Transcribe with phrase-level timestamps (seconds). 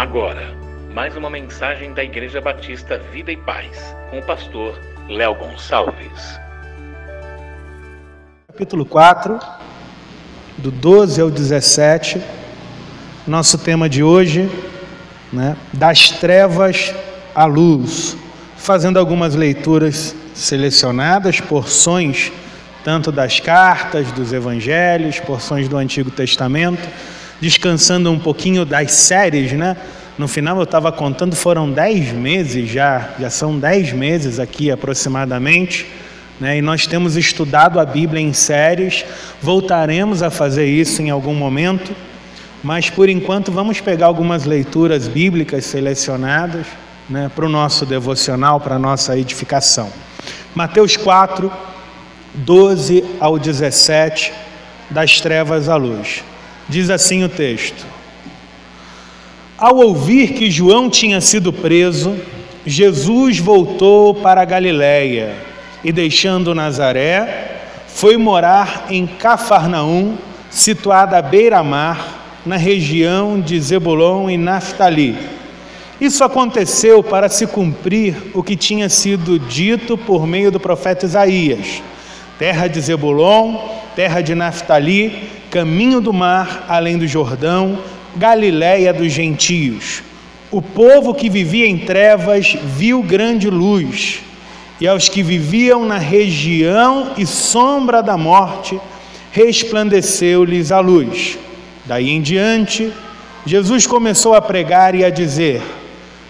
[0.00, 0.56] Agora,
[0.94, 6.40] mais uma mensagem da Igreja Batista Vida e Paz, com o pastor Léo Gonçalves.
[8.48, 9.38] Capítulo 4,
[10.56, 12.18] do 12 ao 17,
[13.26, 14.50] nosso tema de hoje,
[15.30, 16.94] né, das trevas
[17.34, 18.16] à luz,
[18.56, 22.32] fazendo algumas leituras selecionadas, porções
[22.82, 26.88] tanto das cartas, dos evangelhos, porções do Antigo Testamento,
[27.40, 29.76] descansando um pouquinho das séries, né?
[30.18, 35.86] No final eu estava contando, foram dez meses já, já são dez meses aqui aproximadamente,
[36.38, 36.58] né?
[36.58, 39.04] e nós temos estudado a Bíblia em séries,
[39.40, 41.96] voltaremos a fazer isso em algum momento,
[42.62, 46.66] mas por enquanto vamos pegar algumas leituras bíblicas selecionadas
[47.08, 49.90] né, para o nosso devocional, para a nossa edificação.
[50.54, 51.50] Mateus 4,
[52.34, 54.32] 12 ao 17,
[54.90, 56.22] das trevas à luz.
[56.70, 57.84] Diz assim o texto.
[59.58, 62.16] Ao ouvir que João tinha sido preso,
[62.64, 65.34] Jesus voltou para a Galiléia
[65.82, 70.16] e, deixando Nazaré, foi morar em Cafarnaum,
[70.48, 75.18] situada à beira-mar, na região de Zebulon e Naftali.
[76.00, 81.82] Isso aconteceu para se cumprir o que tinha sido dito por meio do profeta Isaías:
[82.38, 83.56] terra de Zebulon,
[83.96, 87.78] terra de Naftali, caminho do mar, além do Jordão,
[88.16, 90.02] Galiléia dos gentios.
[90.50, 94.20] O povo que vivia em trevas viu grande luz,
[94.80, 98.80] e aos que viviam na região e sombra da morte,
[99.30, 101.38] resplandeceu-lhes a luz.
[101.84, 102.92] Daí em diante,
[103.46, 105.62] Jesus começou a pregar e a dizer: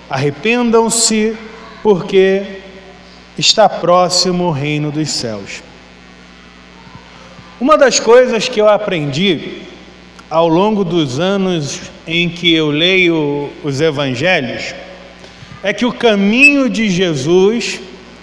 [0.09, 1.37] Arrependam-se,
[1.83, 2.43] porque
[3.39, 5.63] está próximo o reino dos céus.
[7.61, 9.61] Uma das coisas que eu aprendi
[10.31, 14.75] ao longo dos anos em que eu leio os evangelhos,
[15.63, 17.79] é que o caminho de Jesus,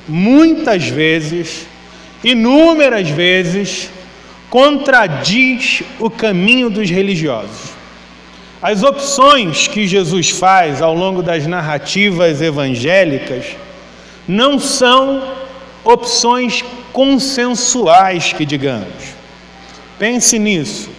[0.07, 1.67] muitas vezes,
[2.23, 3.91] inúmeras vezes,
[4.49, 7.75] contradiz o caminho dos religiosos.
[8.59, 13.55] As opções que Jesus faz ao longo das narrativas evangélicas
[14.27, 15.21] não são
[15.83, 19.16] opções consensuais, que digamos.
[19.99, 20.89] Pense nisso.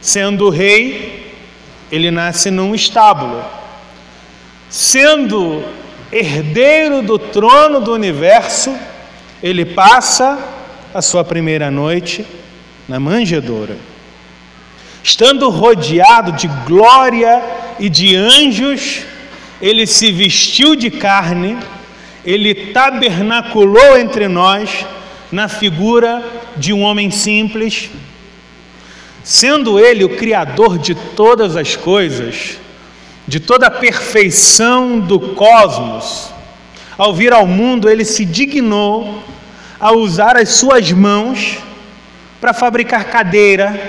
[0.00, 1.32] Sendo rei,
[1.90, 3.42] ele nasce num estábulo.
[4.68, 5.64] Sendo
[6.12, 8.74] herdeiro do trono do universo,
[9.42, 10.38] ele passa
[10.92, 12.24] a sua primeira noite
[12.88, 13.76] na manjedoura.
[15.02, 17.42] Estando rodeado de glória
[17.78, 19.02] e de anjos,
[19.60, 21.58] ele se vestiu de carne,
[22.24, 24.86] ele tabernaculou entre nós
[25.30, 26.22] na figura
[26.56, 27.90] de um homem simples,
[29.24, 32.58] Sendo Ele o Criador de todas as coisas,
[33.26, 36.30] de toda a perfeição do cosmos,
[36.98, 39.24] ao vir ao mundo, Ele se dignou
[39.80, 41.56] a usar as suas mãos
[42.38, 43.80] para fabricar cadeira,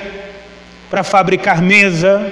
[0.89, 2.31] para fabricar mesa,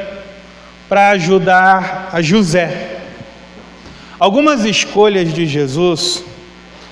[0.88, 3.00] para ajudar a José.
[4.18, 6.24] Algumas escolhas de Jesus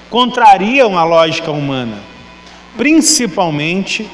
[0.09, 1.99] contrariam a lógica humana,
[2.75, 4.09] principalmente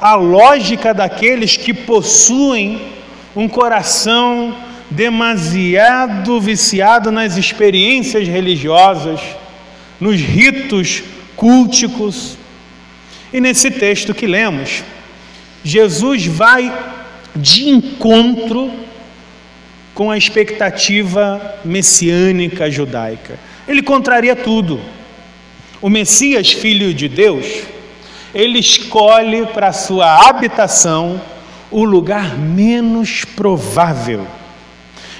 [0.00, 2.80] a lógica daqueles que possuem
[3.34, 4.56] um coração
[4.90, 9.20] demasiado viciado nas experiências religiosas,
[10.00, 11.02] nos ritos
[11.34, 12.38] culticos.
[13.32, 14.84] E nesse texto que lemos,
[15.64, 16.72] Jesus vai
[17.34, 18.72] de encontro
[19.94, 23.38] com a expectativa messiânica judaica.
[23.66, 24.80] Ele contraria tudo.
[25.82, 27.46] O Messias, filho de Deus,
[28.36, 31.18] ele escolhe para sua habitação
[31.70, 34.26] o lugar menos provável.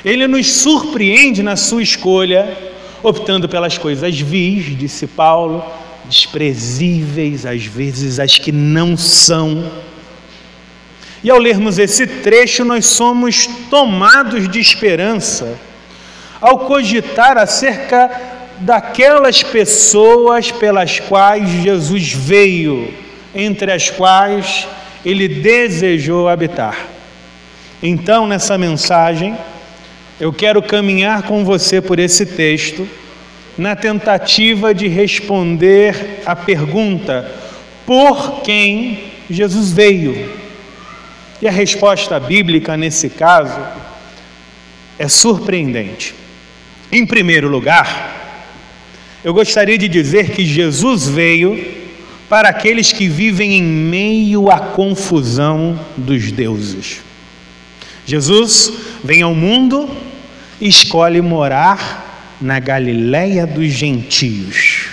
[0.05, 2.55] Ele nos surpreende na sua escolha,
[3.03, 5.65] optando pelas coisas vis, disse Paulo,
[6.05, 9.73] desprezíveis, às vezes as que não são.
[11.25, 15.59] E ao lermos esse trecho, nós somos tomados de esperança
[16.39, 18.11] ao cogitar acerca
[18.59, 23.06] daquelas pessoas pelas quais Jesus veio
[23.37, 24.67] entre as quais
[25.05, 26.77] ele desejou habitar.
[27.83, 29.37] Então, nessa mensagem,
[30.19, 32.89] eu quero caminhar com você por esse texto,
[33.57, 37.31] na tentativa de responder a pergunta:
[37.85, 40.35] por quem Jesus veio?
[41.41, 43.61] E a resposta bíblica nesse caso
[44.99, 46.15] é surpreendente.
[46.91, 48.41] Em primeiro lugar,
[49.23, 51.86] eu gostaria de dizer que Jesus veio
[52.29, 57.01] para aqueles que vivem em meio à confusão dos deuses.
[58.05, 59.89] Jesus vem ao mundo
[60.61, 64.89] e escolhe morar na Galiléia dos gentios.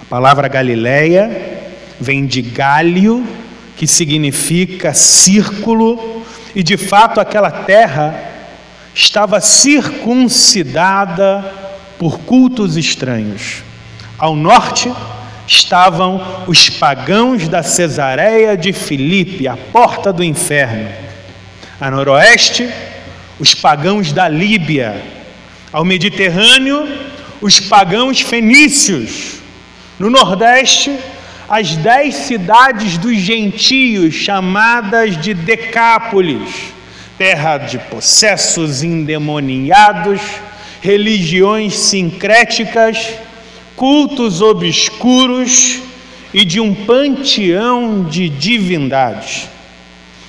[0.00, 1.62] A palavra Galiléia
[2.00, 3.26] vem de Gálio,
[3.76, 6.24] que significa círculo,
[6.54, 8.32] e de fato aquela terra
[8.94, 11.44] estava circuncidada
[11.98, 13.62] por cultos estranhos.
[14.18, 14.92] Ao norte
[15.46, 20.88] estavam os pagãos da Cesareia de Filipe, a porta do inferno.
[21.80, 22.68] A noroeste,
[23.38, 25.02] os pagãos da Líbia.
[25.72, 26.88] Ao Mediterrâneo,
[27.40, 29.40] os pagãos fenícios.
[29.98, 30.96] No nordeste,
[31.48, 36.72] as dez cidades dos gentios, chamadas de Decápolis,
[37.18, 40.20] terra de possessos endemoniados,
[40.80, 43.14] religiões sincréticas,
[43.76, 45.80] cultos obscuros
[46.32, 49.48] e de um panteão de divindades.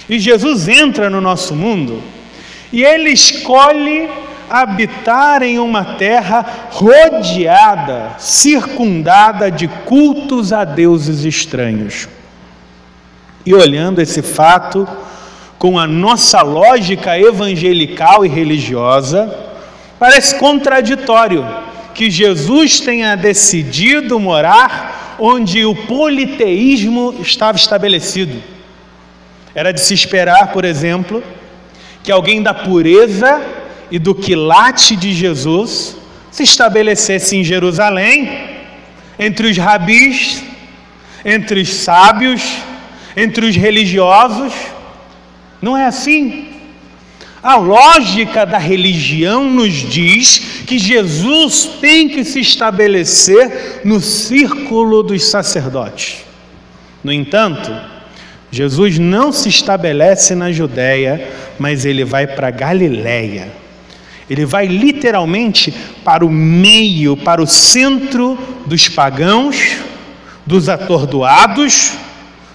[0.08, 2.02] E Jesus entra no nosso mundo
[2.72, 4.10] e ele escolhe
[4.50, 12.08] habitar em uma terra rodeada, circundada de cultos a deuses estranhos.
[13.44, 14.88] E olhando esse fato
[15.58, 19.34] com a nossa lógica evangelical e religiosa,
[19.98, 21.65] parece contraditório
[21.96, 28.44] que Jesus tenha decidido morar onde o politeísmo estava estabelecido.
[29.56, 31.24] Era de se esperar, por exemplo,
[32.04, 33.42] que alguém da pureza
[33.90, 35.96] e do quilate de Jesus
[36.30, 38.30] se estabelecesse em Jerusalém,
[39.18, 40.44] entre os rabis,
[41.24, 42.44] entre os sábios,
[43.16, 44.54] entre os religiosos.
[45.62, 46.55] Não é assim.
[47.46, 55.26] A lógica da religião nos diz que Jesus tem que se estabelecer no círculo dos
[55.26, 56.26] sacerdotes.
[57.04, 57.72] No entanto,
[58.50, 63.54] Jesus não se estabelece na Judéia, mas ele vai para Galiléia.
[64.28, 65.72] Ele vai literalmente
[66.04, 69.76] para o meio, para o centro dos pagãos,
[70.48, 71.92] dos atordoados,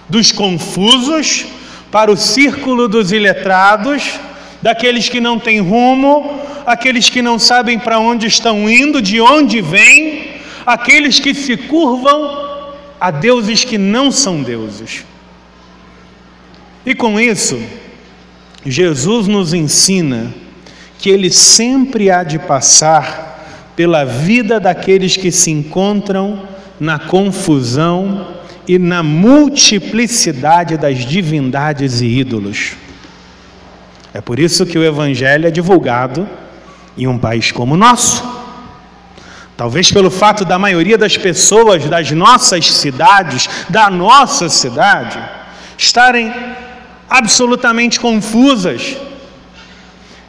[0.09, 1.45] dos confusos,
[1.89, 4.19] para o círculo dos iletrados,
[4.61, 9.61] daqueles que não têm rumo, aqueles que não sabem para onde estão indo, de onde
[9.61, 15.03] vêm, aqueles que se curvam a deuses que não são deuses.
[16.85, 17.59] E com isso,
[18.65, 20.33] Jesus nos ensina
[20.99, 26.47] que ele sempre há de passar pela vida daqueles que se encontram
[26.79, 28.27] na confusão
[28.67, 32.73] e na multiplicidade das divindades e ídolos.
[34.13, 36.27] É por isso que o Evangelho é divulgado
[36.97, 38.23] em um país como o nosso.
[39.55, 45.19] Talvez pelo fato da maioria das pessoas das nossas cidades, da nossa cidade,
[45.77, 46.33] estarem
[47.09, 48.97] absolutamente confusas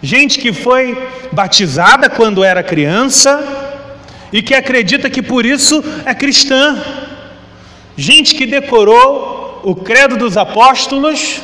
[0.02, 1.00] Gente que foi
[1.30, 3.40] batizada quando era criança
[4.32, 6.76] e que acredita que por isso é cristã.
[7.96, 11.40] Gente que decorou o credo dos apóstolos,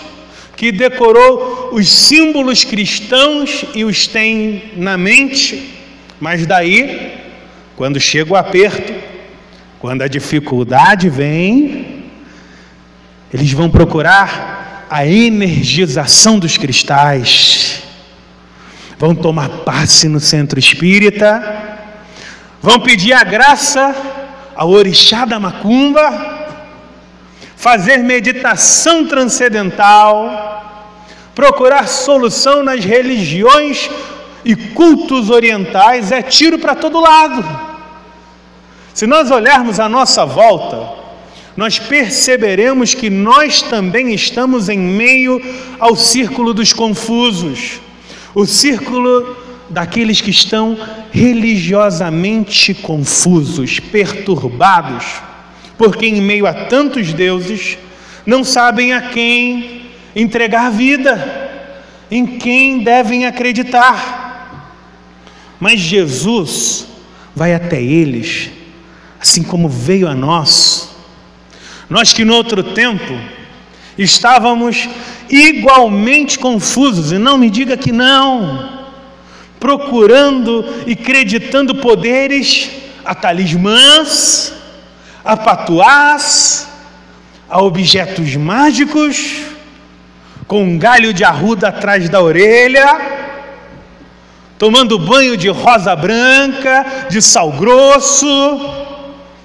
[0.59, 5.73] que decorou os símbolos cristãos e os tem na mente,
[6.19, 7.13] mas daí,
[7.77, 8.93] quando chega o aperto,
[9.79, 12.07] quando a dificuldade vem,
[13.33, 17.85] eles vão procurar a energização dos cristais.
[18.99, 21.79] Vão tomar passe no centro espírita,
[22.61, 23.95] vão pedir a graça
[24.57, 26.37] ao orixá da macumba,
[27.55, 30.48] fazer meditação transcendental,
[31.39, 33.89] procurar solução nas religiões
[34.45, 37.45] e cultos orientais, é tiro para todo lado.
[38.93, 40.99] Se nós olharmos à nossa volta,
[41.57, 45.41] nós perceberemos que nós também estamos em meio
[45.79, 47.81] ao círculo dos confusos
[48.35, 49.37] o círculo
[49.71, 50.77] daqueles que estão
[51.13, 55.05] religiosamente confusos, perturbados,
[55.77, 57.79] porque em meio a tantos deuses
[58.27, 59.78] não sabem a quem
[60.15, 61.49] entregar vida,
[62.11, 64.65] em quem devem acreditar.
[65.61, 66.87] Mas Jesus
[67.35, 68.51] vai até eles,
[69.21, 70.97] assim como veio a nós.
[71.89, 73.19] Nós que no outro tempo
[73.97, 74.89] estávamos
[75.29, 78.87] igualmente confusos, e não me diga que não,
[79.59, 82.71] procurando e acreditando poderes
[83.05, 84.53] a talismãs,
[85.25, 86.69] a patuás,
[87.49, 89.49] a objetos mágicos,
[90.49, 92.99] com um galho de arruda atrás da orelha,
[94.59, 98.27] tomando banho de rosa branca, de sal grosso.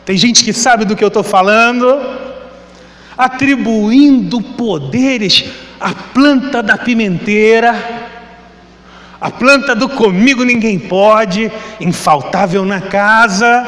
[0.05, 2.01] Tem gente que sabe do que eu estou falando,
[3.17, 5.45] atribuindo poderes
[5.79, 7.75] a planta da pimenteira,
[9.19, 13.65] A planta do comigo ninguém pode, infaltável na casa.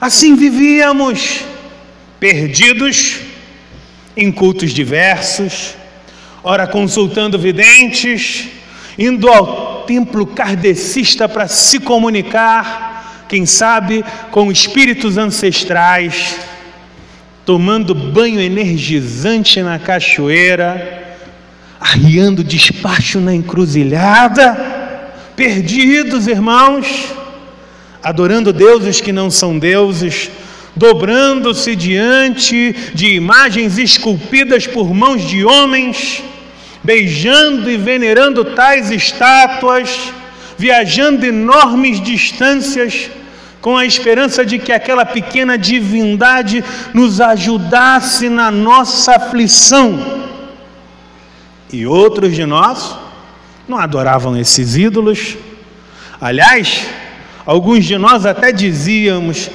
[0.00, 1.44] Assim vivíamos,
[2.18, 3.20] perdidos
[4.16, 5.74] em cultos diversos,
[6.44, 8.48] ora consultando videntes,
[8.98, 16.38] indo ao templo kardecista para se comunicar, quem sabe com espíritos ancestrais,
[17.44, 21.02] tomando banho energizante na cachoeira
[21.84, 24.56] arriando despacho na encruzilhada,
[25.36, 26.86] perdidos, irmãos,
[28.02, 30.30] adorando deuses que não são deuses,
[30.74, 36.22] dobrando-se diante de imagens esculpidas por mãos de homens,
[36.84, 40.12] beijando e venerando tais estátuas,
[40.56, 43.10] viajando enormes distâncias,
[43.60, 46.62] com a esperança de que aquela pequena divindade
[46.92, 50.22] nos ajudasse na nossa aflição
[51.74, 52.96] e outros de nós
[53.66, 55.36] não adoravam esses ídolos.
[56.20, 56.86] Aliás,
[57.44, 59.50] alguns de nós até dizíamos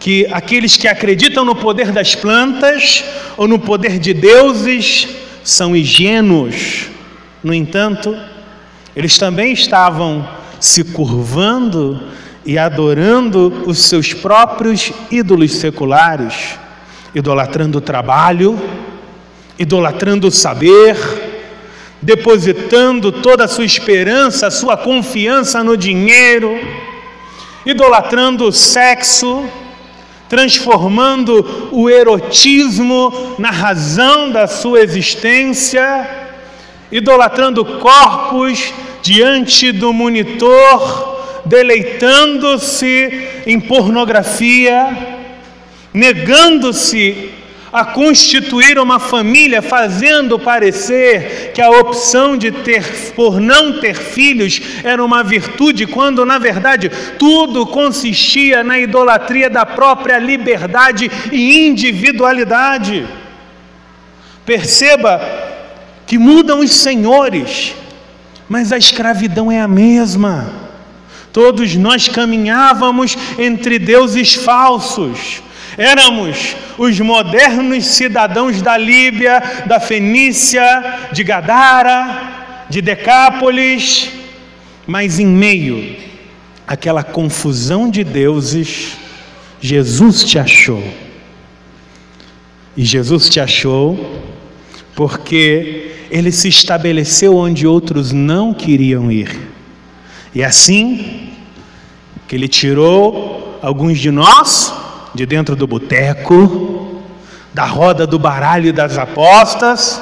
[0.00, 3.04] que aqueles que acreditam no poder das plantas
[3.36, 5.08] ou no poder de deuses
[5.42, 6.88] são ingênuos.
[7.42, 8.16] No entanto,
[8.94, 10.28] eles também estavam
[10.58, 12.00] se curvando
[12.44, 16.58] e adorando os seus próprios ídolos seculares,
[17.14, 18.60] idolatrando o trabalho,
[19.58, 20.96] idolatrando o saber,
[22.00, 26.58] depositando toda a sua esperança, a sua confiança no dinheiro,
[27.64, 29.44] idolatrando o sexo,
[30.30, 36.08] transformando o erotismo na razão da sua existência,
[36.90, 38.72] idolatrando corpos
[39.02, 45.18] diante do monitor, deleitando-se em pornografia,
[45.92, 47.39] negando-se
[47.72, 54.60] a constituir uma família, fazendo parecer que a opção de ter por não ter filhos
[54.82, 63.06] era uma virtude, quando na verdade tudo consistia na idolatria da própria liberdade e individualidade.
[64.44, 65.20] Perceba
[66.06, 67.74] que mudam os senhores,
[68.48, 70.52] mas a escravidão é a mesma.
[71.32, 75.40] Todos nós caminhávamos entre deuses falsos
[75.76, 84.10] Éramos os modernos cidadãos da Líbia, da Fenícia, de Gadara, de Decápolis,
[84.86, 85.96] mas em meio
[86.66, 88.96] àquela confusão de deuses,
[89.60, 90.82] Jesus te achou.
[92.76, 94.22] E Jesus te achou
[94.94, 99.36] porque ele se estabeleceu onde outros não queriam ir.
[100.34, 101.30] E assim
[102.28, 104.72] que ele tirou alguns de nós
[105.20, 107.02] de dentro do boteco,
[107.52, 110.00] da roda do baralho e das apostas,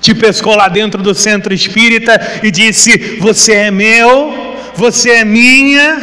[0.00, 6.02] te pescou lá dentro do centro espírita e disse: Você é meu, você é minha,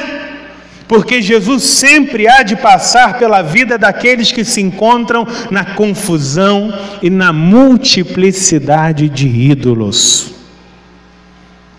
[0.88, 7.10] porque Jesus sempre há de passar pela vida daqueles que se encontram na confusão e
[7.10, 10.32] na multiplicidade de ídolos.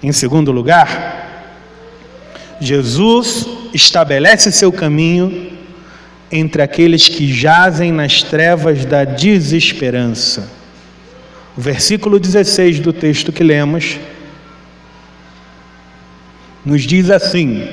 [0.03, 1.57] Em segundo lugar,
[2.61, 5.56] Jesus estabelece seu caminho
[6.31, 10.51] entre aqueles que jazem nas trevas da desesperança.
[11.57, 13.99] O versículo 16 do texto que lemos
[16.65, 17.69] nos diz assim: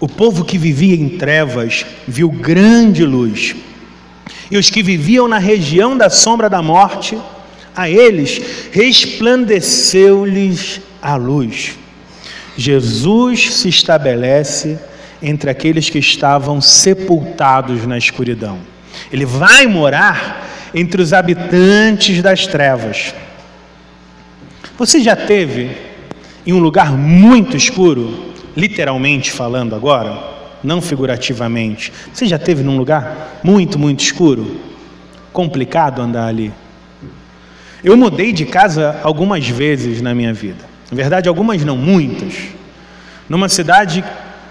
[0.00, 3.54] O povo que vivia em trevas viu grande luz,
[4.50, 7.18] e os que viviam na região da sombra da morte,
[7.76, 11.78] a eles resplandeceu-lhes a luz.
[12.56, 14.76] Jesus se estabelece
[15.22, 18.58] entre aqueles que estavam sepultados na escuridão.
[19.12, 23.14] Ele vai morar entre os habitantes das trevas.
[24.78, 25.76] Você já teve
[26.46, 30.18] em um lugar muito escuro, literalmente falando agora,
[30.62, 31.92] não figurativamente.
[32.12, 34.60] Você já teve num lugar muito, muito escuro?
[35.32, 36.52] Complicado andar ali.
[37.82, 40.64] Eu mudei de casa algumas vezes na minha vida.
[40.90, 42.34] Na verdade, algumas não, muitas.
[43.28, 44.04] Numa cidade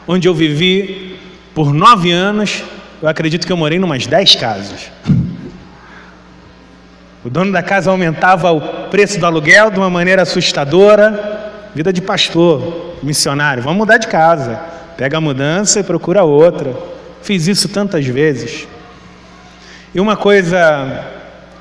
[0.07, 1.17] onde eu vivi
[1.53, 2.63] por nove anos,
[3.01, 4.91] eu acredito que eu morei em umas dez casas.
[7.23, 11.51] O dono da casa aumentava o preço do aluguel de uma maneira assustadora.
[11.75, 14.59] Vida de pastor, missionário, vamos mudar de casa.
[14.97, 16.73] Pega a mudança e procura outra.
[17.21, 18.67] Fiz isso tantas vezes.
[19.93, 21.05] E uma coisa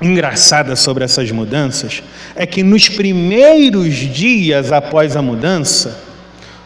[0.01, 2.01] engraçada sobre essas mudanças
[2.35, 6.08] é que nos primeiros dias após a mudança,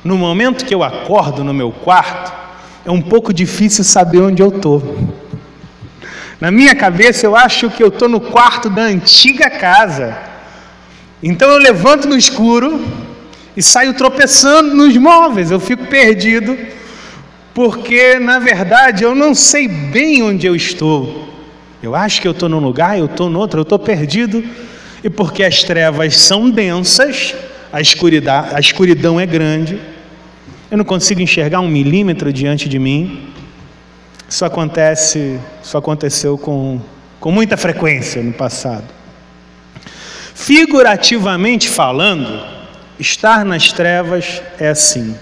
[0.03, 2.33] no momento que eu acordo no meu quarto,
[2.85, 4.97] é um pouco difícil saber onde eu estou.
[6.41, 10.17] Na minha cabeça, eu acho que eu estou no quarto da antiga casa.
[11.21, 12.85] Então eu levanto no escuro
[13.55, 16.57] e saio tropeçando nos móveis, eu fico perdido,
[17.53, 21.29] porque na verdade eu não sei bem onde eu estou.
[21.81, 24.43] Eu acho que eu estou num lugar, eu estou no outro, eu estou perdido,
[25.01, 27.33] e porque as trevas são densas,
[27.71, 29.79] a escuridão, a escuridão é grande,
[30.73, 33.29] eu não consigo enxergar um milímetro diante de mim.
[34.27, 36.81] Isso acontece, isso aconteceu com,
[37.19, 38.85] com muita frequência no passado.
[40.33, 42.43] Figurativamente falando,
[42.99, 45.15] estar nas trevas é assim: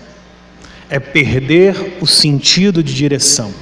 [0.90, 3.54] é perder o sentido de direção.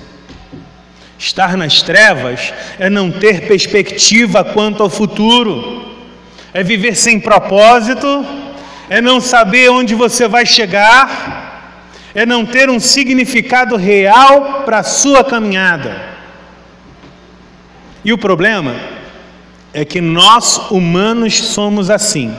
[1.18, 5.92] Estar nas trevas é não ter perspectiva quanto ao futuro,
[6.54, 8.24] é viver sem propósito,
[8.88, 11.49] é não saber onde você vai chegar,
[12.14, 16.10] é não ter um significado real para a sua caminhada.
[18.04, 18.76] E o problema
[19.74, 22.34] é que nós humanos somos assim.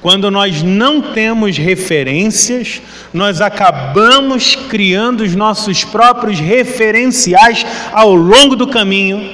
[0.00, 2.82] Quando nós não temos referências,
[3.14, 9.32] nós acabamos criando os nossos próprios referenciais ao longo do caminho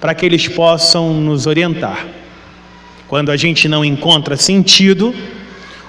[0.00, 2.06] para que eles possam nos orientar.
[3.06, 5.14] Quando a gente não encontra sentido,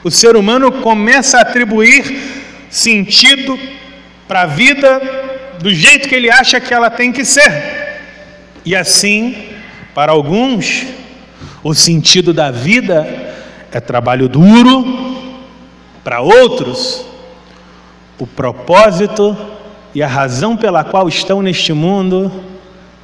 [0.04, 2.41] o ser humano começa a atribuir
[2.72, 3.60] sentido
[4.28, 5.02] para a vida
[5.60, 8.00] do jeito que ele acha que ela tem que ser.
[8.66, 9.50] E assim,
[9.94, 10.86] para alguns,
[11.62, 13.36] o sentido da vida
[13.72, 15.12] é trabalho duro,
[16.04, 17.06] para outros,
[18.18, 19.38] o propósito
[19.94, 22.32] e a razão pela qual estão neste mundo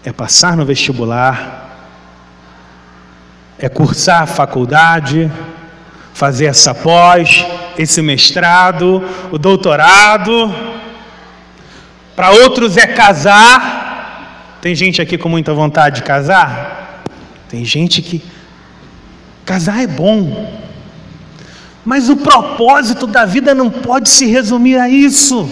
[0.03, 1.65] é passar no vestibular,
[3.59, 5.31] é cursar a faculdade,
[6.17, 7.45] fazer essa pós,
[7.77, 10.53] esse mestrado, o doutorado.
[12.15, 14.57] Para outros é casar.
[14.61, 17.03] Tem gente aqui com muita vontade de casar?
[17.47, 18.21] Tem gente que
[19.47, 20.59] Casar é bom,
[21.85, 25.49] mas o propósito da vida não pode se resumir a isso.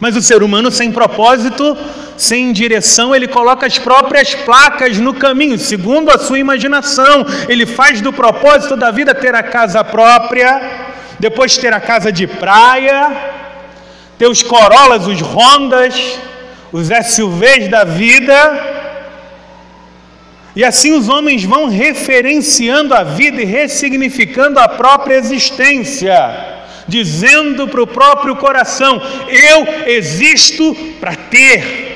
[0.00, 1.76] Mas o ser humano sem propósito,
[2.16, 7.26] sem direção, ele coloca as próprias placas no caminho, segundo a sua imaginação.
[7.48, 10.60] Ele faz do propósito da vida ter a casa própria,
[11.18, 13.10] depois ter a casa de praia,
[14.18, 16.18] ter os Corollas, os Hondas,
[16.72, 18.76] os SUVs da vida,
[20.58, 26.57] e assim os homens vão referenciando a vida e ressignificando a própria existência,
[26.88, 31.86] dizendo para o próprio coração: Eu existo para ter.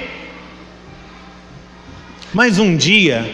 [2.33, 3.29] Mas um dia,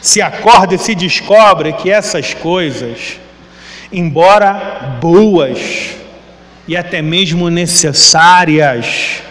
[0.00, 3.18] se acorda e se descobre que essas coisas,
[3.92, 5.96] embora boas
[6.66, 9.22] e até mesmo necessárias,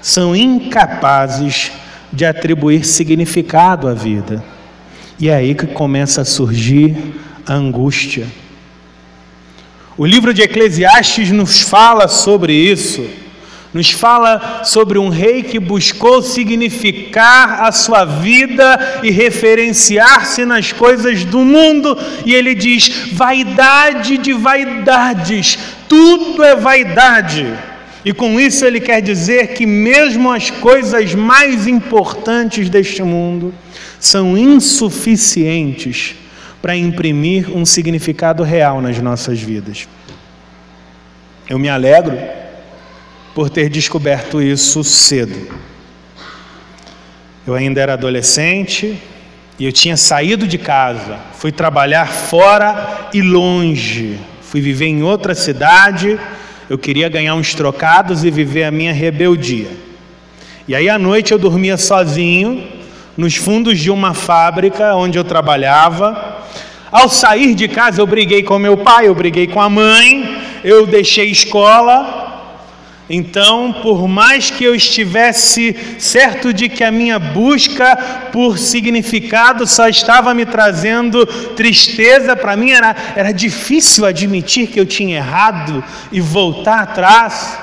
[0.00, 1.70] são incapazes
[2.12, 4.42] de atribuir significado à vida.
[5.18, 6.96] E é aí que começa a surgir
[7.46, 8.26] a angústia.
[9.98, 13.08] O livro de Eclesiastes nos fala sobre isso,
[13.72, 21.24] nos fala sobre um rei que buscou significar a sua vida e referenciar-se nas coisas
[21.24, 27.46] do mundo, e ele diz: vaidade de vaidades, tudo é vaidade.
[28.04, 33.52] E com isso ele quer dizer que, mesmo as coisas mais importantes deste mundo
[33.98, 36.14] são insuficientes
[36.66, 39.86] para imprimir um significado real nas nossas vidas.
[41.48, 42.18] Eu me alegro
[43.36, 45.48] por ter descoberto isso cedo.
[47.46, 49.00] Eu ainda era adolescente
[49.56, 55.36] e eu tinha saído de casa, fui trabalhar fora e longe, fui viver em outra
[55.36, 56.18] cidade
[56.68, 59.68] eu queria ganhar uns trocados e viver a minha rebeldia.
[60.66, 62.66] E aí à noite eu dormia sozinho,
[63.16, 66.35] nos fundos de uma fábrica onde eu trabalhava.
[66.90, 70.86] Ao sair de casa eu briguei com meu pai, eu briguei com a mãe, eu
[70.86, 72.26] deixei escola,
[73.08, 77.96] então, por mais que eu estivesse certo de que a minha busca
[78.32, 84.84] por significado só estava me trazendo tristeza, para mim era, era difícil admitir que eu
[84.84, 87.56] tinha errado e voltar atrás.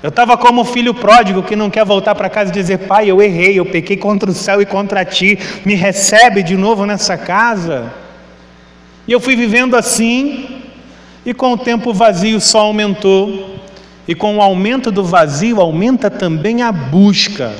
[0.00, 3.10] Eu estava como o filho pródigo que não quer voltar para casa e dizer: Pai,
[3.10, 7.18] eu errei, eu pequei contra o céu e contra ti, me recebe de novo nessa
[7.18, 8.05] casa.
[9.06, 10.62] E eu fui vivendo assim,
[11.24, 13.56] e com o tempo vazio só aumentou.
[14.08, 17.52] E com o aumento do vazio, aumenta também a busca.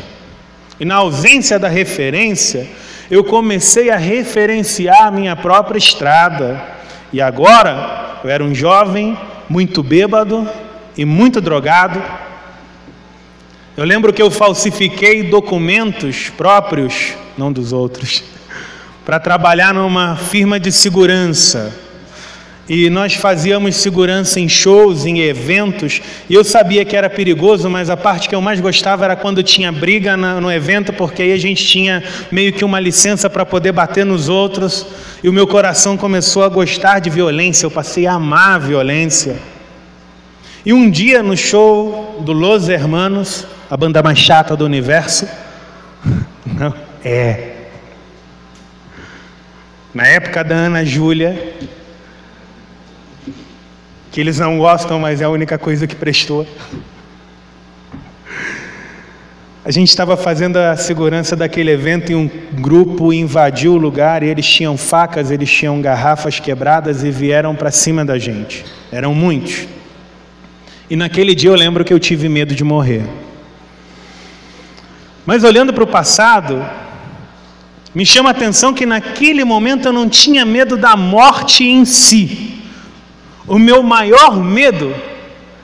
[0.79, 2.69] E na ausência da referência,
[3.11, 6.63] eu comecei a referenciar minha própria estrada.
[7.13, 10.49] E agora, eu era um jovem muito bêbado
[10.97, 12.03] e muito drogado.
[13.77, 18.23] Eu lembro que eu falsifiquei documentos próprios, não dos outros,
[19.07, 21.73] para trabalhar numa firma de segurança.
[22.69, 27.89] e nós fazíamos segurança em shows, em eventos, e eu sabia que era perigoso, mas
[27.89, 31.37] a parte que eu mais gostava era quando tinha briga no evento, porque aí a
[31.37, 34.85] gente tinha meio que uma licença para poder bater nos outros,
[35.23, 39.37] e o meu coração começou a gostar de violência, eu passei a amar a violência.
[40.65, 45.29] E um dia no show do Los Hermanos, a banda mais chata do universo,
[46.45, 47.56] não, é.
[49.97, 51.55] Na época da Ana Júlia,
[54.13, 56.47] que eles não gostam, mas é a única coisa que prestou.
[59.65, 62.29] A gente estava fazendo a segurança daquele evento e um
[62.61, 67.71] grupo invadiu o lugar e eles tinham facas, eles tinham garrafas quebradas e vieram para
[67.71, 68.67] cima da gente.
[68.93, 69.67] Eram muitos.
[70.91, 73.03] E naquele dia eu lembro que eu tive medo de morrer.
[75.25, 76.63] Mas olhando para o passado,
[77.97, 82.61] me chama a atenção que naquele momento eu não tinha medo da morte em si.
[83.47, 84.95] O meu maior medo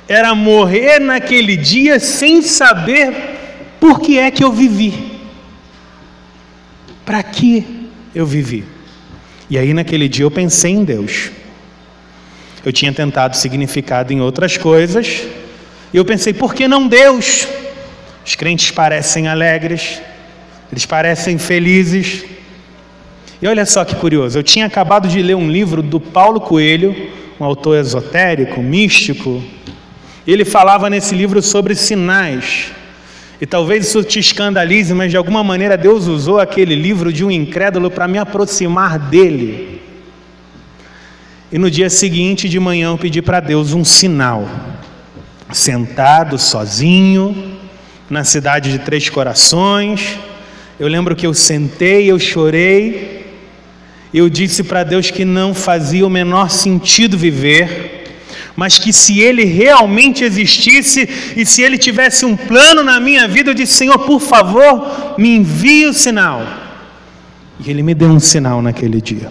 [0.08, 3.12] era morrer naquele dia sem saber
[3.78, 5.20] por que é que eu vivi.
[7.04, 7.66] Para que
[8.14, 8.64] eu vivi?
[9.50, 11.30] E aí naquele dia eu pensei em Deus.
[12.64, 15.22] Eu tinha tentado significado em outras coisas,
[15.92, 17.46] e eu pensei, por que não Deus?
[18.24, 20.00] Os crentes parecem alegres,
[20.72, 22.24] eles parecem felizes.
[23.40, 26.96] E olha só que curioso, eu tinha acabado de ler um livro do Paulo Coelho,
[27.38, 29.42] um autor esotérico, místico,
[30.26, 32.72] ele falava nesse livro sobre sinais.
[33.40, 37.30] E talvez isso te escandalize, mas de alguma maneira Deus usou aquele livro de um
[37.30, 39.82] incrédulo para me aproximar dele.
[41.50, 44.48] E no dia seguinte de manhã eu pedi para Deus um sinal.
[45.52, 47.58] Sentado, sozinho,
[48.08, 50.18] na cidade de Três Corações.
[50.82, 53.24] Eu lembro que eu sentei, eu chorei,
[54.12, 58.10] eu disse para Deus que não fazia o menor sentido viver,
[58.56, 63.50] mas que se Ele realmente existisse e se Ele tivesse um plano na minha vida,
[63.50, 66.44] eu disse: Senhor, por favor, me envie o sinal.
[67.64, 69.30] E Ele me deu um sinal naquele dia.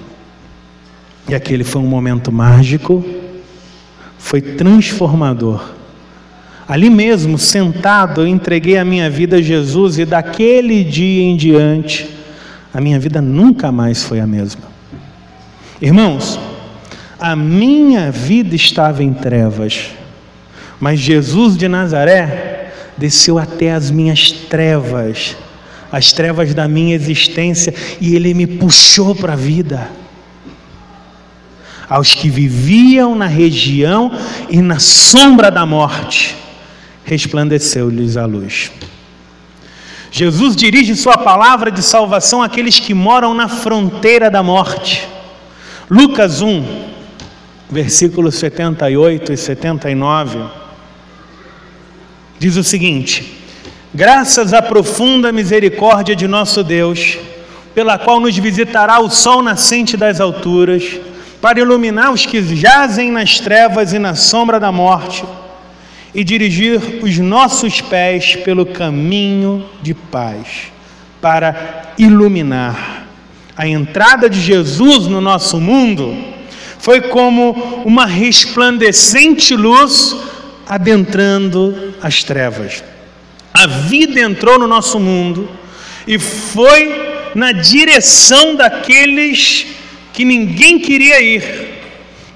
[1.28, 3.06] E aquele foi um momento mágico,
[4.18, 5.81] foi transformador.
[6.68, 12.10] Ali mesmo, sentado, eu entreguei a minha vida a Jesus e daquele dia em diante,
[12.74, 14.64] a minha vida nunca mais foi a mesma.
[15.82, 16.40] Irmãos,
[17.20, 19.92] a minha vida estava em trevas,
[20.80, 25.36] mas Jesus de Nazaré desceu até as minhas trevas,
[25.92, 29.90] as trevas da minha existência, e ele me puxou para a vida.
[31.90, 34.12] Aos que viviam na região
[34.50, 36.38] e na sombra da morte,
[37.04, 38.72] resplandeceu-lhes a luz.
[40.12, 45.08] Jesus dirige sua palavra de salvação àqueles que moram na fronteira da morte.
[45.90, 46.64] Lucas 1,
[47.70, 50.40] versículos 78 e 79,
[52.38, 53.40] diz o seguinte:
[53.94, 57.18] Graças à profunda misericórdia de nosso Deus,
[57.74, 61.00] pela qual nos visitará o sol nascente das alturas,
[61.42, 65.24] para iluminar os que jazem nas trevas e na sombra da morte,
[66.14, 70.72] e dirigir os nossos pés pelo caminho de paz,
[71.22, 73.02] para iluminar
[73.62, 76.18] a entrada de Jesus no nosso mundo
[76.80, 77.52] foi como
[77.86, 80.16] uma resplandecente luz
[80.68, 82.84] adentrando as trevas.
[83.54, 85.48] A vida entrou no nosso mundo
[86.08, 89.68] e foi na direção daqueles
[90.12, 91.44] que ninguém queria ir.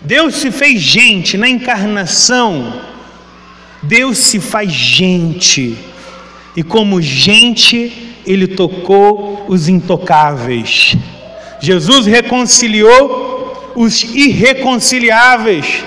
[0.02, 2.82] Deus se fez gente na encarnação.
[3.88, 5.78] Deus se faz gente.
[6.56, 10.96] E como gente, ele tocou os intocáveis.
[11.60, 15.84] Jesus reconciliou os irreconciliáveis.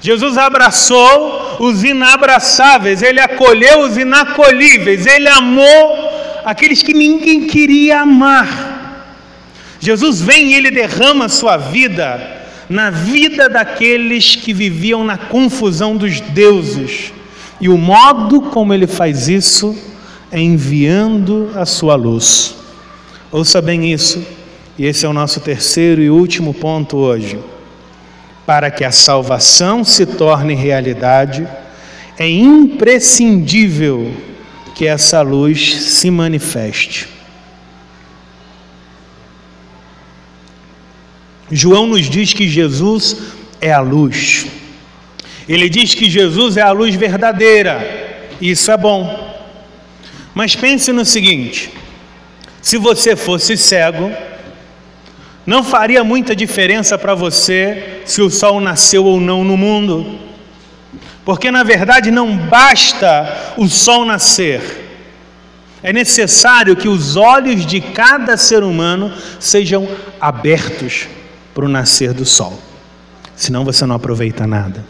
[0.00, 6.10] Jesus abraçou os inabraçáveis, ele acolheu os inacolhíveis, ele amou
[6.44, 8.74] aqueles que ninguém queria amar.
[9.80, 16.20] Jesus vem e ele derrama sua vida na vida daqueles que viviam na confusão dos
[16.20, 17.12] deuses.
[17.64, 19.74] E o modo como ele faz isso
[20.30, 22.54] é enviando a sua luz.
[23.32, 24.22] Ouça bem isso,
[24.78, 27.38] e esse é o nosso terceiro e último ponto hoje.
[28.44, 31.48] Para que a salvação se torne realidade,
[32.18, 34.12] é imprescindível
[34.74, 37.08] que essa luz se manifeste.
[41.50, 43.16] João nos diz que Jesus
[43.58, 44.63] é a luz.
[45.48, 48.28] Ele diz que Jesus é a luz verdadeira.
[48.40, 49.34] Isso é bom.
[50.34, 51.70] Mas pense no seguinte:
[52.62, 54.10] se você fosse cego,
[55.46, 60.18] Não faria muita diferença para você se o sol nasceu ou não no mundo.
[61.24, 64.82] Porque na verdade não basta o sol nascer.
[65.82, 69.86] É necessário que os olhos de cada ser humano sejam
[70.18, 71.06] abertos
[71.54, 72.58] para o nascer do sol.
[73.36, 74.84] Senão você não aproveita nada.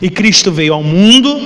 [0.00, 1.40] E Cristo veio ao mundo,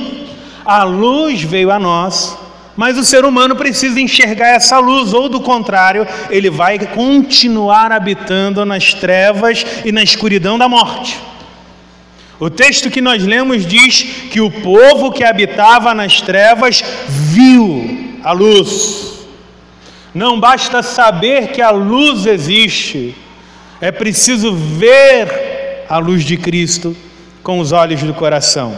[0.64, 2.36] a luz veio a nós,
[2.76, 8.64] mas o ser humano precisa enxergar essa luz, ou do contrário, ele vai continuar habitando
[8.64, 11.18] nas trevas e na escuridão da morte.
[12.38, 18.32] O texto que nós lemos diz que o povo que habitava nas trevas viu a
[18.32, 19.26] luz.
[20.14, 23.14] Não basta saber que a luz existe,
[23.80, 26.96] é preciso ver a luz de Cristo
[27.42, 28.76] com os olhos do coração.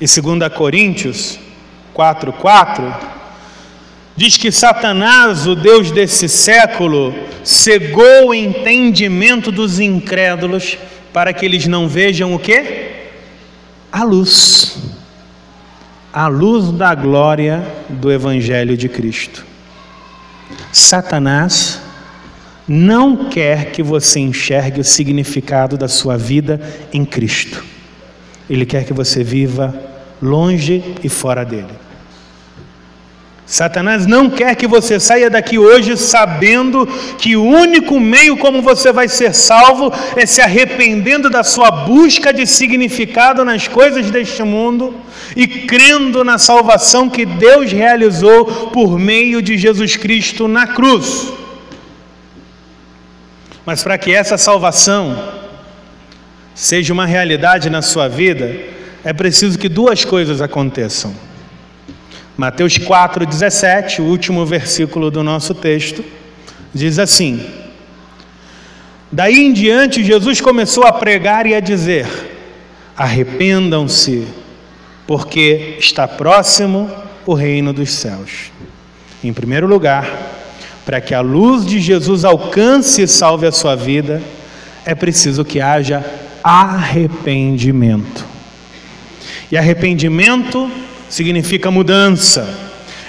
[0.00, 1.38] E 2 Coríntios
[1.94, 2.94] 4:4
[4.16, 10.78] diz que Satanás, o Deus desse século, cegou o entendimento dos incrédulos
[11.12, 12.92] para que eles não vejam o que?
[13.90, 14.78] A luz.
[16.12, 19.44] A luz da glória do evangelho de Cristo.
[20.72, 21.80] Satanás
[22.68, 26.60] não quer que você enxergue o significado da sua vida
[26.92, 27.64] em Cristo.
[28.48, 29.74] Ele quer que você viva
[30.20, 31.86] longe e fora dele.
[33.46, 36.84] Satanás não quer que você saia daqui hoje sabendo
[37.16, 42.32] que o único meio como você vai ser salvo é se arrependendo da sua busca
[42.32, 44.96] de significado nas coisas deste mundo
[45.36, 51.32] e crendo na salvação que Deus realizou por meio de Jesus Cristo na cruz.
[53.66, 55.34] Mas para que essa salvação
[56.54, 58.56] seja uma realidade na sua vida,
[59.04, 61.12] é preciso que duas coisas aconteçam.
[62.36, 66.04] Mateus 4,17, o último versículo do nosso texto,
[66.72, 67.44] diz assim:
[69.10, 72.06] Daí em diante, Jesus começou a pregar e a dizer:
[72.96, 74.28] Arrependam-se,
[75.08, 76.90] porque está próximo
[77.26, 78.52] o reino dos céus.
[79.24, 80.35] Em primeiro lugar,
[80.86, 84.22] para que a luz de Jesus alcance e salve a sua vida,
[84.84, 86.04] é preciso que haja
[86.44, 88.24] arrependimento.
[89.50, 90.70] E arrependimento
[91.08, 92.48] significa mudança.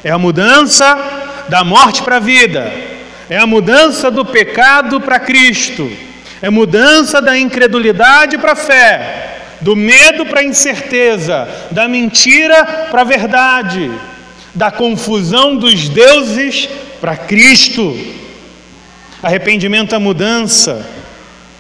[0.03, 2.73] É a mudança da morte para a vida.
[3.29, 5.87] É a mudança do pecado para Cristo.
[6.41, 13.01] É mudança da incredulidade para a fé, do medo para a incerteza, da mentira para
[13.01, 13.91] a verdade,
[14.55, 17.97] da confusão dos deuses para Cristo.
[19.21, 20.87] Arrependimento é mudança,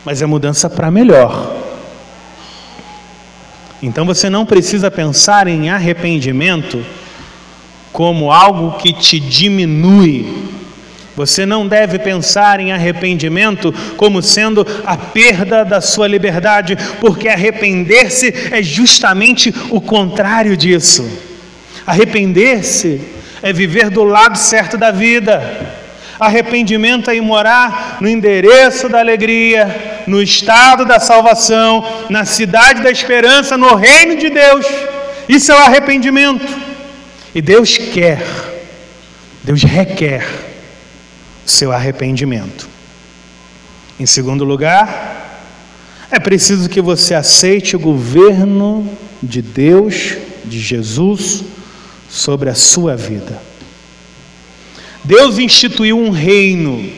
[0.05, 1.55] mas é mudança para melhor.
[3.81, 6.83] Então você não precisa pensar em arrependimento
[7.91, 10.47] como algo que te diminui.
[11.15, 18.31] Você não deve pensar em arrependimento como sendo a perda da sua liberdade, porque arrepender-se
[18.51, 21.09] é justamente o contrário disso.
[21.87, 23.01] Arrepender-se
[23.41, 25.75] é viver do lado certo da vida.
[26.19, 32.89] Arrependimento é ir morar no endereço da alegria, no estado da salvação, na cidade da
[32.89, 34.65] esperança, no reino de Deus.
[35.29, 36.47] Isso é o arrependimento.
[37.35, 38.23] E Deus quer,
[39.43, 40.25] Deus requer
[41.45, 42.67] seu arrependimento.
[43.99, 45.17] Em segundo lugar,
[46.09, 48.89] é preciso que você aceite o governo
[49.21, 51.43] de Deus, de Jesus,
[52.09, 53.41] sobre a sua vida.
[55.03, 56.89] Deus instituiu um reino,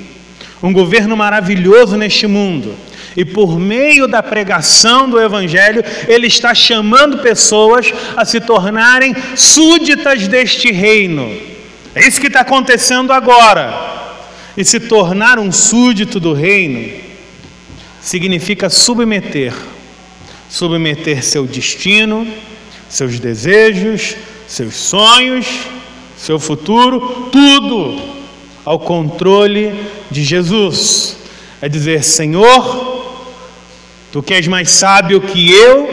[0.61, 2.75] um governo maravilhoso neste mundo.
[3.15, 10.27] E por meio da pregação do Evangelho, Ele está chamando pessoas a se tornarem súditas
[10.27, 11.35] deste reino.
[11.93, 13.87] É isso que está acontecendo agora.
[14.55, 16.91] E se tornar um súdito do reino
[18.01, 19.53] significa submeter
[20.49, 22.27] submeter seu destino,
[22.89, 24.15] seus desejos,
[24.49, 25.45] seus sonhos
[26.19, 27.97] seu futuro, tudo
[28.65, 29.73] ao controle
[30.11, 31.17] de Jesus.
[31.61, 33.15] É dizer, Senhor,
[34.11, 35.87] tu que és mais sábio que eu,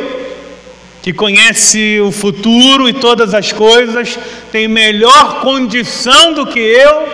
[1.01, 4.19] que conhece o futuro e todas as coisas,
[4.51, 7.09] tem melhor condição do que eu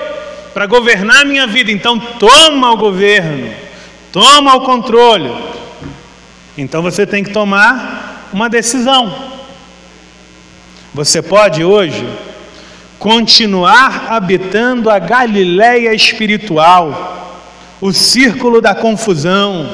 [0.55, 1.71] para governar minha vida.
[1.71, 3.53] Então, toma o governo,
[4.11, 5.31] toma o controle.
[6.57, 9.32] Então você tem que tomar uma decisão.
[10.95, 12.07] Você pode hoje
[12.99, 17.41] continuar habitando a Galiléia espiritual,
[17.81, 19.67] o círculo da confusão,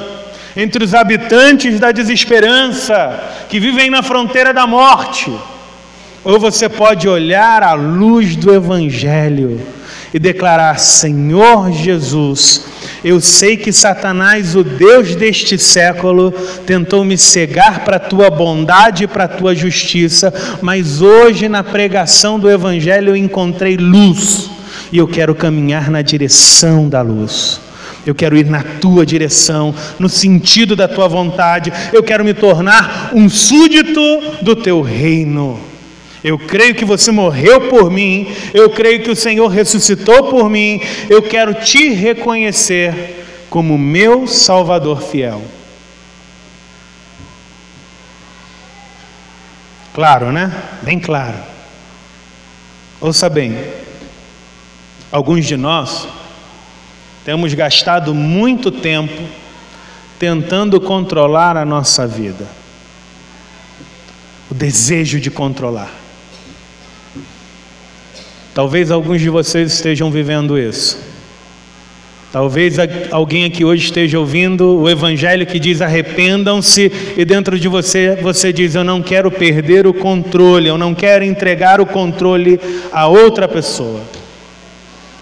[0.56, 5.32] entre os habitantes da desesperança, que vivem na fronteira da morte.
[6.22, 9.60] Ou você pode olhar a luz do Evangelho
[10.12, 12.64] e declarar: Senhor Jesus,
[13.04, 16.32] eu sei que Satanás, o Deus deste século,
[16.66, 21.62] tentou me cegar para a tua bondade e para a tua justiça, mas hoje na
[21.62, 24.50] pregação do Evangelho eu encontrei luz
[24.92, 27.60] e eu quero caminhar na direção da luz.
[28.06, 31.70] Eu quero ir na tua direção, no sentido da tua vontade.
[31.92, 34.00] Eu quero me tornar um súdito
[34.40, 35.60] do teu reino.
[36.22, 40.80] Eu creio que você morreu por mim, eu creio que o Senhor ressuscitou por mim,
[41.08, 45.42] eu quero te reconhecer como meu Salvador fiel.
[49.94, 50.52] Claro, né?
[50.82, 51.38] Bem claro.
[53.00, 53.56] Ouça bem,
[55.10, 56.08] alguns de nós
[57.24, 59.22] temos gastado muito tempo
[60.18, 62.46] tentando controlar a nossa vida,
[64.50, 66.07] o desejo de controlar.
[68.58, 70.98] Talvez alguns de vocês estejam vivendo isso.
[72.32, 72.74] Talvez
[73.12, 78.52] alguém aqui hoje esteja ouvindo o evangelho que diz arrependam-se e dentro de você você
[78.52, 82.58] diz eu não quero perder o controle, eu não quero entregar o controle
[82.90, 84.00] a outra pessoa.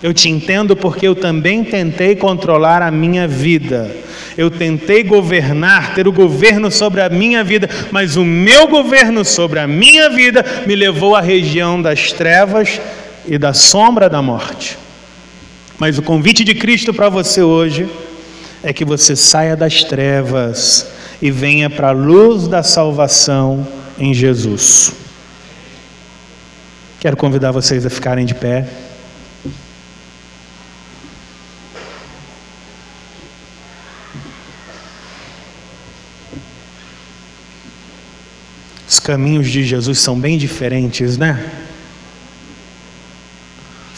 [0.02, 3.94] Eu te entendo porque eu também tentei controlar a minha vida.
[4.34, 9.58] Eu tentei governar, ter o governo sobre a minha vida, mas o meu governo sobre
[9.58, 12.80] a minha vida me levou à região das trevas
[13.26, 14.78] e da sombra da morte.
[15.78, 17.88] Mas o convite de Cristo para você hoje
[18.62, 20.88] é que você saia das trevas
[21.20, 23.66] e venha para a luz da salvação
[23.98, 24.92] em Jesus.
[26.98, 28.66] Quero convidar vocês a ficarem de pé.
[38.88, 41.65] Os caminhos de Jesus são bem diferentes, né?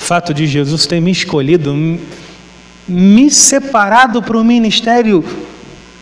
[0.08, 1.76] Fato de Jesus ter me escolhido,
[2.88, 5.22] me separado para um ministério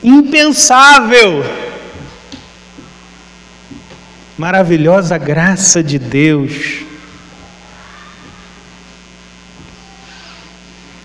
[0.00, 1.44] impensável.
[4.38, 6.84] Maravilhosa graça de Deus.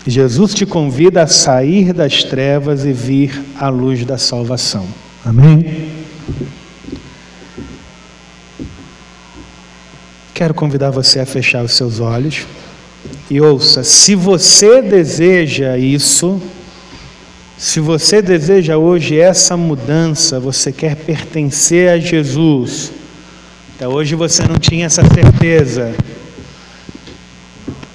[0.06, 4.86] Jesus te convida a sair das trevas e vir à luz da salvação.
[5.24, 5.90] Amém?
[10.32, 12.46] Quero convidar você a fechar os seus olhos.
[13.32, 16.38] E ouça, se você deseja isso,
[17.56, 22.92] se você deseja hoje essa mudança, você quer pertencer a Jesus,
[23.74, 25.94] até hoje você não tinha essa certeza.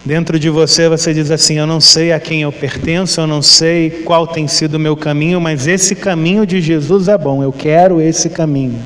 [0.04, 3.44] Dentro de você você diz assim: Eu não sei a quem eu pertenço, eu não
[3.44, 7.54] sei qual tem sido o meu caminho, mas esse caminho de Jesus é bom, eu
[7.54, 8.84] quero esse caminho,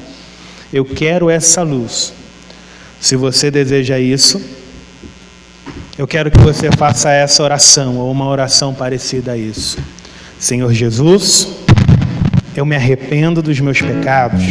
[0.74, 2.12] eu quero essa luz.
[3.00, 4.60] Se você deseja isso,
[5.98, 9.78] eu quero que você faça essa oração ou uma oração parecida a isso.
[10.40, 11.50] Senhor Jesus,
[12.56, 14.42] eu me arrependo dos meus pecados.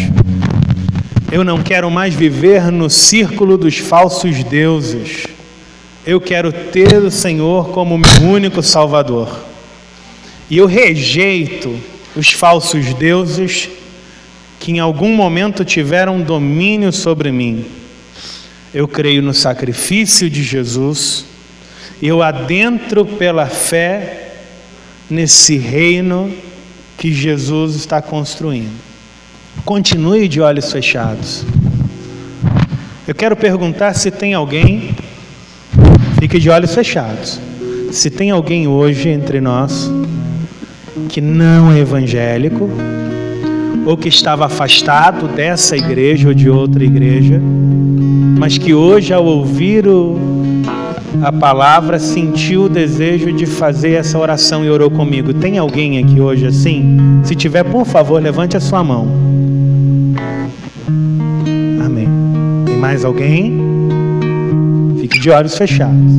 [1.33, 5.27] Eu não quero mais viver no círculo dos falsos deuses.
[6.07, 9.45] Eu quero ter o Senhor como meu único Salvador.
[10.51, 11.75] E eu rejeito
[12.15, 13.71] os falsos deuses
[14.59, 17.65] que em algum momento tiveram domínio sobre mim.
[18.75, 21.30] Eu creio no sacrifício de Jesus
[22.03, 24.33] eu adentro pela fé
[25.09, 26.33] nesse reino
[26.97, 28.71] que Jesus está construindo.
[29.65, 31.45] Continue de olhos fechados.
[33.07, 34.95] Eu quero perguntar se tem alguém,
[36.19, 37.41] fique de olhos fechados.
[37.93, 39.91] Se tem alguém hoje entre nós
[41.09, 42.71] que não é evangélico,
[43.85, 47.41] ou que estava afastado dessa igreja ou de outra igreja,
[48.39, 50.40] mas que hoje, ao ouvir o
[51.23, 55.35] a palavra, sentiu o desejo de fazer essa oração e orou comigo.
[55.35, 56.99] Tem alguém aqui hoje assim?
[57.25, 59.09] Se tiver, por favor, levante a sua mão.
[61.85, 62.09] Amém.
[62.65, 63.59] Tem mais alguém?
[65.01, 66.13] Fique de olhos fechados.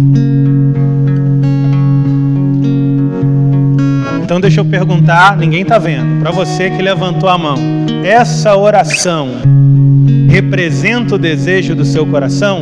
[4.23, 7.58] Então deixa eu perguntar, ninguém está vendo, para você que levantou a mão.
[8.04, 9.27] Essa oração
[10.29, 12.62] representa o desejo do seu coração?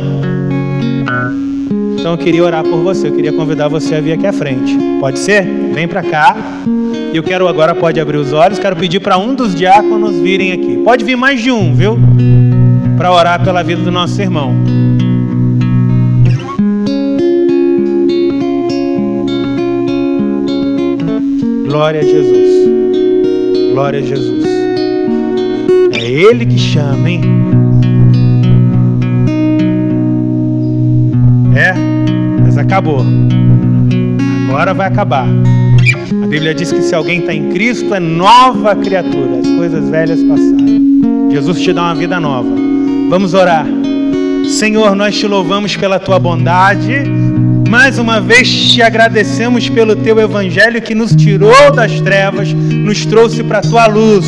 [2.00, 4.74] Então eu queria orar por você, eu queria convidar você a vir aqui à frente.
[4.98, 5.44] Pode ser?
[5.44, 6.34] Vem para cá.
[7.12, 10.50] E eu quero agora, pode abrir os olhos, quero pedir para um dos diáconos virem
[10.52, 10.78] aqui.
[10.78, 11.98] Pode vir mais de um, viu?
[12.96, 14.54] Para orar pela vida do nosso irmão.
[21.66, 22.70] Glória a Jesus.
[23.72, 24.44] Glória a Jesus.
[25.92, 27.49] É Ele que chama, hein?
[32.50, 33.06] Mas acabou.
[34.48, 35.24] Agora vai acabar.
[35.24, 39.38] A Bíblia diz que se alguém está em Cristo é nova criatura.
[39.38, 41.30] As coisas velhas passaram.
[41.30, 42.48] Jesus te dá uma vida nova.
[43.08, 43.64] Vamos orar.
[44.48, 47.04] Senhor, nós te louvamos pela tua bondade.
[47.68, 53.44] Mais uma vez te agradecemos pelo teu evangelho que nos tirou das trevas, nos trouxe
[53.44, 54.26] para a tua luz.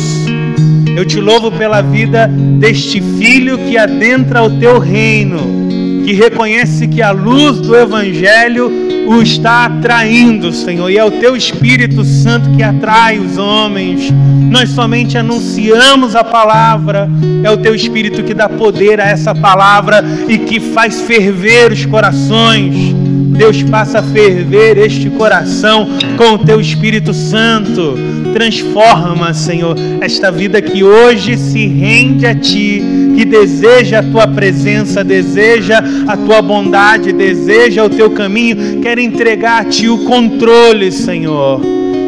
[0.95, 5.62] Eu te louvo pela vida deste filho que adentra o teu reino,
[6.03, 8.71] que reconhece que a luz do evangelho
[9.07, 14.11] o está atraindo, Senhor, e é o teu Espírito Santo que atrai os homens.
[14.49, 17.09] Nós somente anunciamos a palavra,
[17.43, 21.85] é o teu Espírito que dá poder a essa palavra e que faz ferver os
[21.85, 22.93] corações.
[23.35, 25.87] Deus faça ferver este coração
[26.17, 27.97] com o teu Espírito Santo.
[28.31, 32.81] Transforma, Senhor, esta vida que hoje se rende a ti,
[33.15, 39.61] que deseja a tua presença, deseja a tua bondade, deseja o teu caminho, quer entregar
[39.61, 41.61] a ti o controle, Senhor.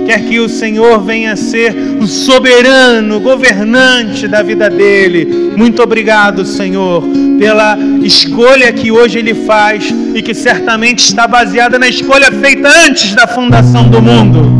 [0.05, 5.53] Quer que o Senhor venha ser o soberano, governante da vida dele.
[5.57, 7.03] Muito obrigado, Senhor,
[7.39, 13.15] pela escolha que hoje ele faz e que certamente está baseada na escolha feita antes
[13.15, 14.53] da fundação do mundo.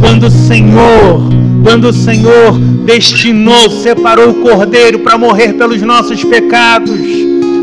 [0.00, 1.22] Quando o Senhor,
[1.64, 6.98] quando o Senhor destinou, separou o cordeiro para morrer pelos nossos pecados,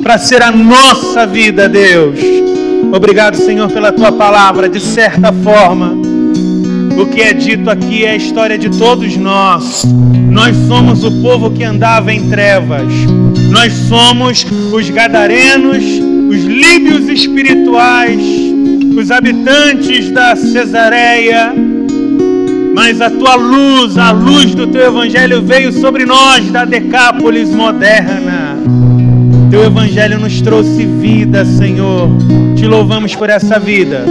[0.04, 2.20] para ser a nossa vida, Deus.
[2.92, 4.70] Obrigado, Senhor, pela tua palavra.
[4.70, 5.94] De certa forma,
[6.98, 9.84] o que é dito aqui é a história de todos nós.
[10.30, 12.88] Nós somos o povo que andava em trevas.
[13.52, 15.84] Nós somos os gadarenos,
[16.30, 18.22] os líbios espirituais,
[18.98, 21.67] os habitantes da Cesareia.
[22.78, 28.56] Mas a tua luz, a luz do teu evangelho veio sobre nós da Decápolis moderna.
[29.50, 32.08] Teu evangelho nos trouxe vida, Senhor.
[32.56, 34.06] Te louvamos por essa vida.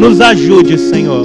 [0.00, 1.24] Nos ajude, Senhor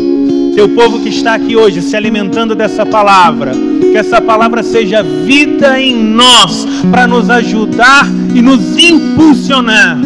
[0.54, 5.82] teu povo que está aqui hoje se alimentando dessa palavra, que essa palavra seja vida
[5.82, 8.06] em nós, para nos ajudar
[8.36, 9.98] e nos impulsionar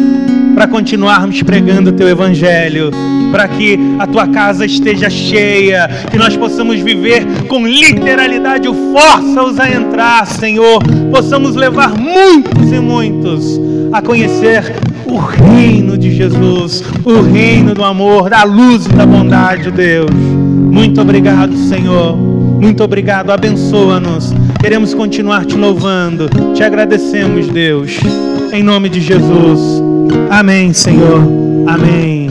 [0.56, 2.90] para continuarmos pregando o teu evangelho,
[3.30, 9.70] para que a tua casa esteja cheia, que nós possamos viver com literalidade força-os a
[9.70, 10.82] entrar, Senhor,
[11.12, 13.60] possamos levar muitos e muitos
[13.92, 19.64] a conhecer o reino de Jesus, o reino do amor, da luz e da bondade
[19.64, 20.10] de Deus.
[20.10, 22.16] Muito obrigado, Senhor.
[22.16, 23.30] Muito obrigado.
[23.30, 24.32] Abençoa-nos.
[24.58, 26.30] Queremos continuar te louvando.
[26.54, 28.00] Te agradecemos, Deus.
[28.56, 29.82] Em nome de Jesus.
[30.30, 31.20] Amém, Senhor.
[31.68, 32.30] Amém.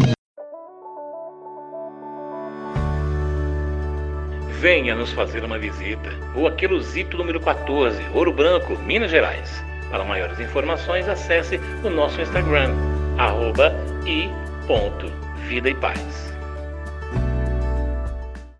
[4.59, 6.09] Venha nos fazer uma visita.
[6.33, 9.63] Rua Queluzito, número 14, Ouro Branco, Minas Gerais.
[9.91, 12.73] Para maiores informações, acesse o nosso Instagram,
[13.19, 13.71] arroba
[14.07, 14.27] e
[14.65, 15.05] ponto,
[15.47, 16.34] Vida e Paz.